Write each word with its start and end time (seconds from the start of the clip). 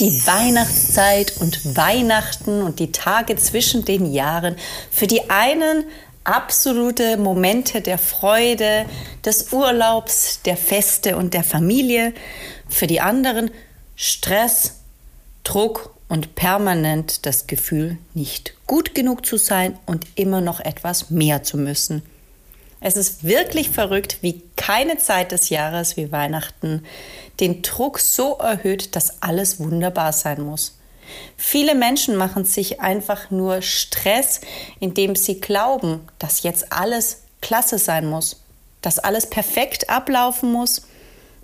die 0.00 0.26
Weihnachtszeit 0.26 1.36
und 1.40 1.76
Weihnachten 1.76 2.62
und 2.62 2.78
die 2.80 2.90
Tage 2.90 3.36
zwischen 3.36 3.84
den 3.84 4.10
Jahren 4.10 4.56
für 4.90 5.06
die 5.06 5.28
einen 5.28 5.84
absolute 6.24 7.18
Momente 7.18 7.82
der 7.82 7.98
Freude, 7.98 8.86
des 9.24 9.52
Urlaubs, 9.52 10.40
der 10.44 10.56
Feste 10.56 11.16
und 11.16 11.34
der 11.34 11.44
Familie, 11.44 12.14
für 12.68 12.86
die 12.86 13.00
anderen 13.00 13.50
Stress, 13.94 14.76
Druck 15.44 15.94
und 16.08 16.34
permanent 16.34 17.26
das 17.26 17.46
Gefühl, 17.46 17.98
nicht 18.14 18.54
gut 18.66 18.94
genug 18.94 19.26
zu 19.26 19.36
sein 19.36 19.78
und 19.86 20.06
immer 20.14 20.40
noch 20.40 20.60
etwas 20.60 21.10
mehr 21.10 21.42
zu 21.42 21.58
müssen. 21.58 22.02
Es 22.80 22.96
ist 22.96 23.24
wirklich 23.24 23.68
verrückt, 23.70 24.18
wie 24.22 24.42
keine 24.56 24.96
Zeit 24.96 25.32
des 25.32 25.50
Jahres 25.50 25.96
wie 25.96 26.10
Weihnachten 26.12 26.84
den 27.38 27.60
Druck 27.62 28.00
so 28.00 28.36
erhöht, 28.38 28.96
dass 28.96 29.22
alles 29.22 29.60
wunderbar 29.60 30.12
sein 30.12 30.42
muss. 30.42 30.78
Viele 31.36 31.74
Menschen 31.74 32.16
machen 32.16 32.44
sich 32.44 32.80
einfach 32.80 33.30
nur 33.30 33.62
Stress, 33.62 34.40
indem 34.78 35.16
sie 35.16 35.40
glauben, 35.40 36.08
dass 36.18 36.42
jetzt 36.42 36.72
alles 36.72 37.22
klasse 37.42 37.78
sein 37.78 38.06
muss, 38.06 38.42
dass 38.80 38.98
alles 38.98 39.28
perfekt 39.28 39.90
ablaufen 39.90 40.52
muss, 40.52 40.82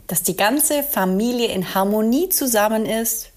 dass 0.07 0.23
die 0.23 0.37
ganze 0.37 0.83
Familie 0.83 1.49
in 1.49 1.75
Harmonie 1.75 2.29
zusammen 2.29 2.87
ist. 2.87 3.31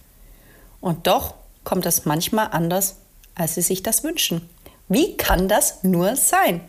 Und 0.81 1.07
doch 1.07 1.33
kommt 1.63 1.85
es 1.85 2.05
manchmal 2.05 2.49
anders, 2.51 2.97
als 3.35 3.55
sie 3.55 3.61
sich 3.61 3.83
das 3.83 4.03
wünschen. 4.03 4.47
Wie 4.87 5.17
kann 5.17 5.47
das 5.47 5.83
nur 5.83 6.15
sein? 6.15 6.61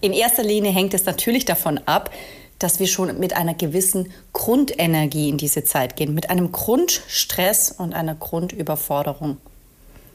In 0.00 0.12
erster 0.12 0.42
Linie 0.42 0.70
hängt 0.70 0.94
es 0.94 1.04
natürlich 1.04 1.44
davon 1.44 1.78
ab, 1.86 2.10
dass 2.58 2.80
wir 2.80 2.86
schon 2.86 3.18
mit 3.18 3.34
einer 3.34 3.54
gewissen 3.54 4.12
Grundenergie 4.32 5.28
in 5.28 5.38
diese 5.38 5.64
Zeit 5.64 5.96
gehen, 5.96 6.14
mit 6.14 6.30
einem 6.30 6.52
Grundstress 6.52 7.70
und 7.70 7.94
einer 7.94 8.14
Grundüberforderung. 8.14 9.38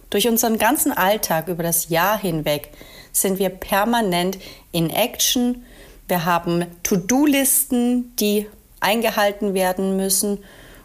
Durch 0.09 0.27
unseren 0.27 0.57
ganzen 0.57 0.91
Alltag 0.91 1.47
über 1.47 1.63
das 1.63 1.89
Jahr 1.89 2.19
hinweg 2.19 2.69
sind 3.11 3.39
wir 3.39 3.49
permanent 3.49 4.37
in 4.71 4.89
Action. 4.89 5.65
Wir 6.07 6.25
haben 6.25 6.65
To-Do-Listen, 6.83 8.15
die 8.17 8.47
eingehalten 8.79 9.53
werden 9.53 9.97
müssen 9.97 10.39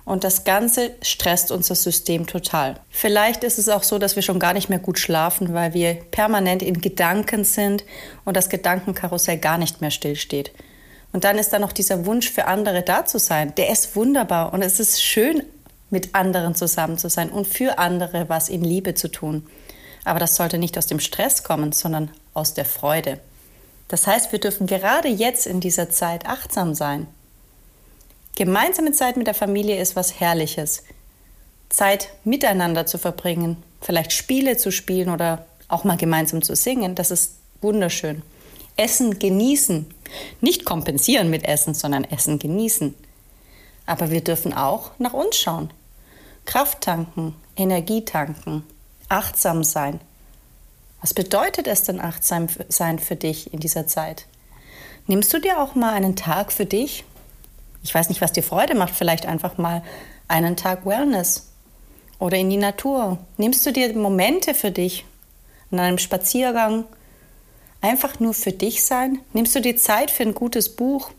und 0.08 0.24
das 0.24 0.44
Ganze 0.44 0.92
stresst 1.02 1.52
unser 1.52 1.74
System 1.74 2.26
total. 2.26 2.80
Vielleicht 2.88 3.44
ist 3.44 3.58
es 3.58 3.68
auch 3.68 3.82
so, 3.82 3.98
dass 3.98 4.16
wir 4.16 4.22
schon 4.22 4.38
gar 4.38 4.54
nicht 4.54 4.70
mehr 4.70 4.78
gut 4.78 4.98
schlafen, 4.98 5.52
weil 5.52 5.74
wir 5.74 5.94
permanent 5.94 6.62
in 6.62 6.80
Gedanken 6.80 7.44
sind 7.44 7.84
und 8.24 8.34
das 8.34 8.48
Gedankenkarussell 8.48 9.36
gar 9.36 9.58
nicht 9.58 9.82
mehr 9.82 9.90
stillsteht. 9.90 10.50
Und 11.12 11.24
dann 11.24 11.36
ist 11.36 11.52
da 11.52 11.58
noch 11.58 11.72
dieser 11.72 12.06
Wunsch 12.06 12.30
für 12.30 12.46
andere 12.46 12.82
da 12.82 13.04
zu 13.04 13.18
sein. 13.18 13.54
Der 13.56 13.70
ist 13.70 13.96
wunderbar 13.96 14.54
und 14.54 14.62
es 14.62 14.80
ist 14.80 15.02
schön, 15.02 15.42
mit 15.90 16.14
anderen 16.14 16.54
zusammen 16.54 16.96
zu 16.96 17.10
sein 17.10 17.28
und 17.28 17.46
für 17.46 17.78
andere 17.78 18.30
was 18.30 18.48
in 18.48 18.64
Liebe 18.64 18.94
zu 18.94 19.08
tun. 19.08 19.46
Aber 20.06 20.18
das 20.18 20.36
sollte 20.36 20.56
nicht 20.56 20.78
aus 20.78 20.86
dem 20.86 21.00
Stress 21.00 21.42
kommen, 21.42 21.72
sondern 21.72 22.10
aus 22.32 22.54
der 22.54 22.64
Freude. 22.64 23.20
Das 23.88 24.06
heißt, 24.06 24.32
wir 24.32 24.40
dürfen 24.40 24.66
gerade 24.66 25.08
jetzt 25.08 25.46
in 25.46 25.60
dieser 25.60 25.90
Zeit 25.90 26.24
achtsam 26.24 26.74
sein 26.74 27.08
Gemeinsame 28.38 28.92
Zeit 28.92 29.16
mit 29.16 29.26
der 29.26 29.34
Familie 29.34 29.80
ist 29.80 29.96
was 29.96 30.20
Herrliches. 30.20 30.84
Zeit 31.70 32.10
miteinander 32.22 32.86
zu 32.86 32.96
verbringen, 32.96 33.60
vielleicht 33.80 34.12
Spiele 34.12 34.56
zu 34.56 34.70
spielen 34.70 35.08
oder 35.08 35.44
auch 35.66 35.82
mal 35.82 35.96
gemeinsam 35.96 36.40
zu 36.42 36.54
singen, 36.54 36.94
das 36.94 37.10
ist 37.10 37.34
wunderschön. 37.62 38.22
Essen 38.76 39.18
genießen, 39.18 39.92
nicht 40.40 40.64
kompensieren 40.64 41.30
mit 41.30 41.48
Essen, 41.48 41.74
sondern 41.74 42.04
Essen 42.04 42.38
genießen. 42.38 42.94
Aber 43.86 44.12
wir 44.12 44.22
dürfen 44.22 44.52
auch 44.52 44.92
nach 45.00 45.14
uns 45.14 45.36
schauen. 45.36 45.70
Kraft 46.44 46.82
tanken, 46.82 47.34
Energie 47.56 48.04
tanken, 48.04 48.62
achtsam 49.08 49.64
sein. 49.64 49.98
Was 51.00 51.12
bedeutet 51.12 51.66
es 51.66 51.82
denn 51.82 52.00
achtsam 52.00 52.46
sein 52.68 53.00
für 53.00 53.16
dich 53.16 53.52
in 53.52 53.58
dieser 53.58 53.88
Zeit? 53.88 54.26
Nimmst 55.08 55.32
du 55.32 55.40
dir 55.40 55.60
auch 55.60 55.74
mal 55.74 55.94
einen 55.94 56.14
Tag 56.14 56.52
für 56.52 56.66
dich, 56.66 57.02
ich 57.88 57.94
weiß 57.94 58.10
nicht, 58.10 58.20
was 58.20 58.32
dir 58.32 58.42
Freude 58.42 58.74
macht, 58.74 58.94
vielleicht 58.94 59.24
einfach 59.24 59.56
mal 59.56 59.82
einen 60.28 60.56
Tag 60.56 60.84
Wellness 60.84 61.46
oder 62.18 62.36
in 62.36 62.50
die 62.50 62.58
Natur. 62.58 63.16
Nimmst 63.38 63.64
du 63.64 63.72
dir 63.72 63.94
Momente 63.94 64.52
für 64.52 64.70
dich 64.70 65.06
an 65.70 65.80
einem 65.80 65.96
Spaziergang? 65.96 66.84
Einfach 67.80 68.20
nur 68.20 68.34
für 68.34 68.52
dich 68.52 68.84
sein? 68.84 69.20
Nimmst 69.32 69.54
du 69.54 69.62
dir 69.62 69.78
Zeit 69.78 70.10
für 70.10 70.24
ein 70.24 70.34
gutes 70.34 70.76
Buch? 70.76 71.12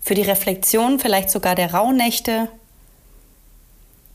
Für 0.00 0.14
die 0.14 0.22
Reflexion 0.22 0.98
vielleicht 0.98 1.30
sogar 1.30 1.54
der 1.54 1.72
Rauhnächte? 1.72 2.48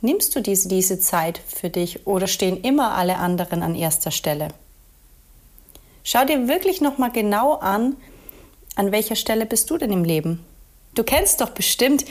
Nimmst 0.02 0.36
du 0.36 0.42
diese, 0.42 0.68
diese 0.68 1.00
Zeit 1.00 1.40
für 1.48 1.70
dich 1.70 2.06
oder 2.06 2.28
stehen 2.28 2.60
immer 2.60 2.96
alle 2.96 3.16
anderen 3.16 3.64
an 3.64 3.76
erster 3.76 4.12
Stelle? 4.12 4.50
Schau 6.04 6.26
dir 6.26 6.50
wirklich 6.50 6.82
nochmal 6.82 7.12
genau 7.12 7.54
an, 7.54 7.96
an 8.76 8.92
welcher 8.92 9.16
Stelle 9.16 9.46
bist 9.46 9.70
du 9.70 9.78
denn 9.78 9.94
im 9.94 10.04
Leben? 10.04 10.44
Du 10.98 11.04
kennst 11.04 11.42
doch 11.42 11.52
bestimmt 11.52 12.06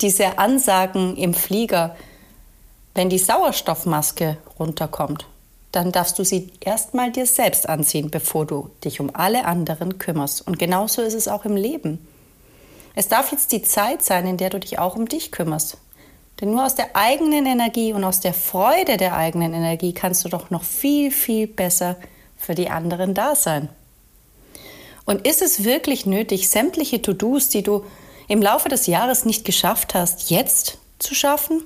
diese 0.00 0.38
Ansagen 0.38 1.16
im 1.16 1.34
Flieger, 1.34 1.96
wenn 2.94 3.10
die 3.10 3.18
Sauerstoffmaske 3.18 4.36
runterkommt, 4.60 5.26
dann 5.72 5.90
darfst 5.90 6.20
du 6.20 6.24
sie 6.24 6.52
erstmal 6.60 7.10
dir 7.10 7.26
selbst 7.26 7.68
anziehen, 7.68 8.12
bevor 8.12 8.46
du 8.46 8.70
dich 8.84 9.00
um 9.00 9.10
alle 9.12 9.44
anderen 9.44 9.98
kümmerst. 9.98 10.46
Und 10.46 10.56
genauso 10.56 11.02
ist 11.02 11.14
es 11.14 11.26
auch 11.26 11.44
im 11.46 11.56
Leben. 11.56 12.06
Es 12.94 13.08
darf 13.08 13.32
jetzt 13.32 13.50
die 13.50 13.62
Zeit 13.62 14.04
sein, 14.04 14.24
in 14.24 14.36
der 14.36 14.50
du 14.50 14.60
dich 14.60 14.78
auch 14.78 14.94
um 14.94 15.08
dich 15.08 15.32
kümmerst. 15.32 15.76
Denn 16.40 16.52
nur 16.52 16.64
aus 16.64 16.76
der 16.76 16.94
eigenen 16.94 17.44
Energie 17.44 17.92
und 17.92 18.04
aus 18.04 18.20
der 18.20 18.34
Freude 18.34 18.98
der 18.98 19.16
eigenen 19.16 19.52
Energie 19.52 19.92
kannst 19.92 20.24
du 20.24 20.28
doch 20.28 20.50
noch 20.50 20.62
viel, 20.62 21.10
viel 21.10 21.48
besser 21.48 21.96
für 22.36 22.54
die 22.54 22.70
anderen 22.70 23.14
da 23.14 23.34
sein. 23.34 23.68
Und 25.04 25.26
ist 25.26 25.42
es 25.42 25.64
wirklich 25.64 26.06
nötig, 26.06 26.48
sämtliche 26.48 27.02
To-Dos, 27.02 27.48
die 27.48 27.64
du 27.64 27.84
im 28.28 28.42
Laufe 28.42 28.68
des 28.68 28.86
Jahres 28.86 29.24
nicht 29.24 29.44
geschafft 29.44 29.94
hast, 29.94 30.30
jetzt 30.30 30.78
zu 30.98 31.14
schaffen? 31.14 31.64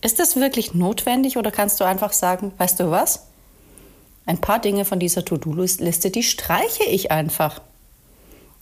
Ist 0.00 0.18
das 0.18 0.36
wirklich 0.36 0.72
notwendig 0.72 1.36
oder 1.36 1.50
kannst 1.50 1.80
du 1.80 1.84
einfach 1.84 2.12
sagen, 2.12 2.52
weißt 2.56 2.80
du 2.80 2.90
was? 2.90 3.26
Ein 4.24 4.40
paar 4.40 4.60
Dinge 4.60 4.84
von 4.84 4.98
dieser 4.98 5.24
To-Do-Liste, 5.24 6.10
die 6.10 6.22
streiche 6.22 6.84
ich 6.84 7.10
einfach. 7.10 7.60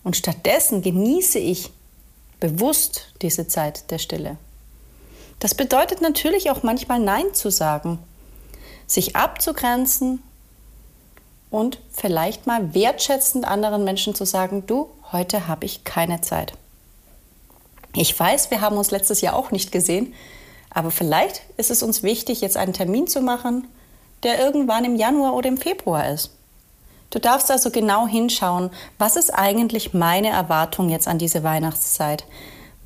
Und 0.03 0.17
stattdessen 0.17 0.81
genieße 0.81 1.39
ich 1.39 1.69
bewusst 2.39 3.13
diese 3.21 3.47
Zeit 3.47 3.91
der 3.91 3.99
Stille. 3.99 4.37
Das 5.39 5.55
bedeutet 5.55 6.01
natürlich 6.01 6.49
auch 6.49 6.63
manchmal 6.63 6.99
Nein 6.99 7.33
zu 7.33 7.49
sagen, 7.51 7.99
sich 8.87 9.15
abzugrenzen 9.15 10.21
und 11.49 11.79
vielleicht 11.91 12.47
mal 12.47 12.73
wertschätzend 12.73 13.45
anderen 13.45 13.83
Menschen 13.83 14.15
zu 14.15 14.25
sagen, 14.25 14.65
du, 14.67 14.89
heute 15.11 15.47
habe 15.47 15.65
ich 15.65 15.83
keine 15.83 16.21
Zeit. 16.21 16.53
Ich 17.95 18.17
weiß, 18.17 18.51
wir 18.51 18.61
haben 18.61 18.77
uns 18.77 18.91
letztes 18.91 19.21
Jahr 19.21 19.35
auch 19.35 19.51
nicht 19.51 19.71
gesehen, 19.71 20.13
aber 20.69 20.91
vielleicht 20.91 21.41
ist 21.57 21.71
es 21.71 21.81
uns 21.81 22.03
wichtig, 22.03 22.41
jetzt 22.41 22.57
einen 22.57 22.73
Termin 22.73 23.07
zu 23.07 23.21
machen, 23.21 23.67
der 24.23 24.39
irgendwann 24.39 24.85
im 24.85 24.95
Januar 24.95 25.33
oder 25.33 25.49
im 25.49 25.57
Februar 25.57 26.09
ist. 26.09 26.31
Du 27.09 27.19
darfst 27.19 27.49
also 27.49 27.71
genau 27.71 28.05
hinschauen, 28.05 28.69
was 28.99 29.15
ist 29.15 29.31
eigentlich 29.33 29.93
meine 29.93 30.29
Erwartung 30.29 30.89
jetzt 30.89 31.07
an 31.07 31.17
diese 31.17 31.43
Weihnachtszeit? 31.43 32.25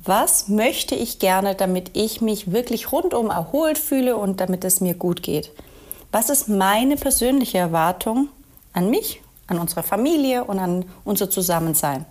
Was 0.02 0.48
möchte 0.48 0.94
ich 0.94 1.18
gerne, 1.18 1.54
damit 1.54 1.90
ich 1.94 2.20
mich 2.20 2.50
wirklich 2.52 2.90
rundum 2.92 3.30
erholt 3.30 3.78
fühle 3.78 4.16
und 4.16 4.40
damit 4.40 4.64
es 4.64 4.80
mir 4.80 4.94
gut 4.94 5.22
geht? 5.22 5.50
Was 6.12 6.30
ist 6.30 6.48
meine 6.48 6.96
persönliche 6.96 7.58
Erwartung 7.58 8.28
an 8.72 8.88
mich, 8.88 9.20
an 9.46 9.58
unsere 9.58 9.82
Familie 9.82 10.44
und 10.44 10.58
an 10.58 10.86
unser 11.04 11.28
Zusammensein? 11.28 12.06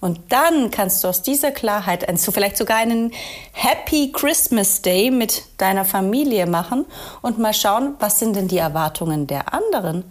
Und 0.00 0.20
dann 0.28 0.70
kannst 0.70 1.02
du 1.02 1.08
aus 1.08 1.22
dieser 1.22 1.50
Klarheit 1.50 2.06
so 2.18 2.30
vielleicht 2.30 2.56
sogar 2.56 2.76
einen 2.76 3.12
Happy 3.52 4.12
Christmas 4.12 4.80
Day 4.80 5.10
mit 5.10 5.42
deiner 5.58 5.84
Familie 5.84 6.46
machen 6.46 6.86
und 7.20 7.38
mal 7.38 7.54
schauen, 7.54 7.94
was 7.98 8.18
sind 8.20 8.36
denn 8.36 8.46
die 8.46 8.58
Erwartungen 8.58 9.26
der 9.26 9.52
anderen? 9.52 10.04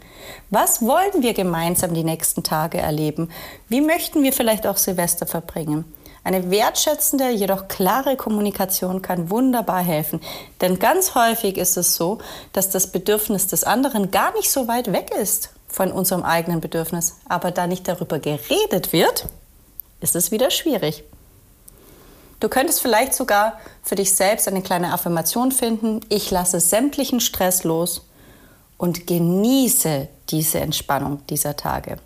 Was 0.50 0.82
wollen 0.82 1.22
wir 1.22 1.34
gemeinsam 1.34 1.94
die 1.94 2.04
nächsten 2.04 2.44
Tage 2.44 2.80
erleben? 2.80 3.30
Wie 3.70 3.82
möchten 3.82 4.24
wir 4.24 4.34
vielleicht 4.34 4.68
auch 4.68 4.78
Silvester 4.78 5.26
verbringen? 5.26 5.86
Eine 6.28 6.52
wertschätzende, 6.52 7.30
jedoch 7.30 7.70
klare 7.70 8.18
Kommunikation 8.18 9.02
kann 9.02 9.30
wunderbar 9.30 9.82
helfen. 9.82 10.20
Denn 10.60 10.78
ganz 10.78 11.16
häufig 11.16 11.58
ist 11.58 11.78
es 11.78 11.96
so, 11.96 12.18
dass 12.52 12.70
das 12.70 12.92
Bedürfnis 12.92 13.48
des 13.48 13.64
anderen 13.64 14.12
gar 14.12 14.34
nicht 14.34 14.52
so 14.52 14.68
weit 14.68 14.92
weg 14.92 15.12
ist 15.18 15.52
von 15.70 15.90
unserem 15.90 16.24
eigenen 16.24 16.60
Bedürfnis. 16.60 17.16
Aber 17.30 17.52
da 17.52 17.66
nicht 17.66 17.88
darüber 17.88 18.20
geredet 18.20 18.92
wird, 18.92 19.28
ist 20.02 20.16
es 20.16 20.32
wieder 20.32 20.52
schwierig. 20.52 21.04
Du 22.40 22.50
könntest 22.50 22.82
vielleicht 22.82 23.16
sogar 23.16 23.60
für 23.82 23.96
dich 23.96 24.14
selbst 24.14 24.48
eine 24.48 24.62
kleine 24.62 24.94
Affirmation 24.94 25.52
finden. 25.52 26.02
Ich 26.10 26.30
lasse 26.30 26.60
sämtlichen 26.60 27.20
Stress 27.20 27.64
los 27.64 28.08
und 28.78 29.08
genieße 29.08 30.08
diese 30.30 30.60
Entspannung 30.60 31.26
dieser 31.28 31.56
Tage. 31.56 31.98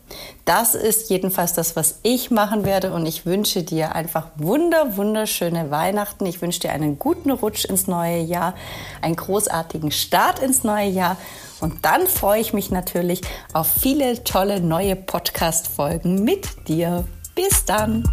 Das 0.45 0.75
ist 0.75 1.09
jedenfalls 1.09 1.53
das, 1.53 1.75
was 1.75 1.99
ich 2.03 2.31
machen 2.31 2.63
werde 2.63 2.93
und 2.93 3.05
ich 3.05 3.25
wünsche 3.25 3.63
dir 3.63 3.93
einfach 3.93 4.27
wunder, 4.35 4.95
wunderschöne 4.95 5.71
Weihnachten. 5.71 6.25
Ich 6.25 6.41
wünsche 6.41 6.61
dir 6.61 6.71
einen 6.71 6.97
guten 6.97 7.31
Rutsch 7.31 7.65
ins 7.65 7.87
neue 7.87 8.19
Jahr, 8.21 8.53
einen 9.01 9.15
großartigen 9.15 9.91
Start 9.91 10.39
ins 10.39 10.63
neue 10.63 10.87
Jahr 10.87 11.17
und 11.59 11.83
dann 11.83 12.07
freue 12.07 12.39
ich 12.39 12.53
mich 12.53 12.71
natürlich 12.71 13.21
auf 13.53 13.67
viele 13.67 14.23
tolle 14.23 14.61
neue 14.61 14.95
Podcast-Folgen 14.95 16.23
mit 16.23 16.69
dir. 16.69 17.05
Bis 17.41 17.65
dann! 17.65 18.03